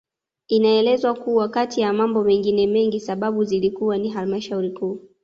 Inaelezwa 0.47 1.13
kuwa 1.13 1.49
kati 1.49 1.81
ya 1.81 1.93
mambo 1.93 2.23
mengine 2.23 2.67
mengi 2.67 2.99
sababu 2.99 3.43
zilikuwa 3.43 3.97
ni 3.97 4.09
halmashauri 4.09 4.71
Kuu 4.71 4.99